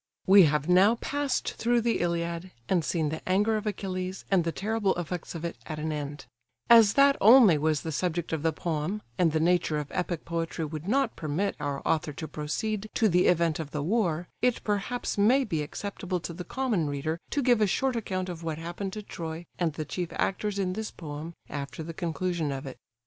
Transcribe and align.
We 0.25 0.45
have 0.45 0.67
now 0.67 0.95
passed 0.95 1.53
through 1.53 1.81
the 1.81 1.99
Iliad, 1.99 2.49
and 2.67 2.83
seen 2.83 3.09
the 3.09 3.21
anger 3.29 3.55
of 3.55 3.67
Achilles, 3.67 4.25
and 4.31 4.43
the 4.43 4.51
terrible 4.51 4.95
effects 4.95 5.35
of 5.35 5.45
it, 5.45 5.57
at 5.67 5.77
an 5.77 5.91
end: 5.91 6.25
as 6.71 6.93
that 6.93 7.15
only 7.21 7.55
was 7.59 7.81
the 7.81 7.91
subject 7.91 8.33
of 8.33 8.41
the 8.41 8.51
poem, 8.51 9.03
and 9.19 9.31
the 9.31 9.39
nature 9.39 9.77
of 9.77 9.91
epic 9.91 10.25
poetry 10.25 10.65
would 10.65 10.87
not 10.87 11.15
permit 11.15 11.55
our 11.59 11.81
author 11.85 12.13
to 12.13 12.27
proceed 12.27 12.89
to 12.95 13.07
the 13.09 13.27
event 13.27 13.59
of 13.59 13.69
the 13.69 13.83
war, 13.83 14.27
it 14.41 14.63
perhaps 14.63 15.19
may 15.19 15.43
be 15.43 15.61
acceptable 15.61 16.19
to 16.21 16.33
the 16.33 16.43
common 16.45 16.87
reader 16.87 17.19
to 17.29 17.43
give 17.43 17.61
a 17.61 17.67
short 17.67 17.95
account 17.95 18.27
of 18.27 18.41
what 18.41 18.57
happened 18.57 18.93
to 18.93 19.03
Troy 19.03 19.45
and 19.59 19.73
the 19.73 19.85
chief 19.85 20.09
actors 20.13 20.57
in 20.57 20.73
this 20.73 20.89
poem 20.89 21.35
after 21.47 21.83
the 21.83 21.93
conclusion 21.93 22.51
of 22.51 22.65
it. 22.65 22.77